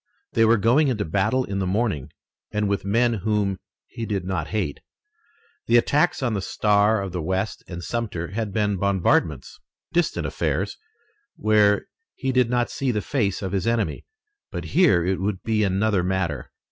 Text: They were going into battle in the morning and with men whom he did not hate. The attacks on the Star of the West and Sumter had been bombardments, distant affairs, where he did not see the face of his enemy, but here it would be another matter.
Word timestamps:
They 0.33 0.45
were 0.45 0.57
going 0.57 0.87
into 0.87 1.05
battle 1.05 1.43
in 1.45 1.59
the 1.59 1.67
morning 1.67 2.11
and 2.51 2.67
with 2.67 2.83
men 2.85 3.13
whom 3.21 3.59
he 3.85 4.07
did 4.07 4.25
not 4.25 4.47
hate. 4.47 4.79
The 5.67 5.77
attacks 5.77 6.23
on 6.23 6.33
the 6.33 6.41
Star 6.41 6.99
of 6.99 7.11
the 7.11 7.21
West 7.21 7.63
and 7.67 7.83
Sumter 7.83 8.29
had 8.29 8.51
been 8.51 8.77
bombardments, 8.77 9.59
distant 9.93 10.25
affairs, 10.25 10.79
where 11.35 11.85
he 12.15 12.31
did 12.31 12.49
not 12.49 12.71
see 12.71 12.89
the 12.89 13.01
face 13.03 13.43
of 13.43 13.51
his 13.51 13.67
enemy, 13.67 14.03
but 14.49 14.63
here 14.73 15.05
it 15.05 15.21
would 15.21 15.43
be 15.43 15.63
another 15.63 16.01
matter. 16.01 16.49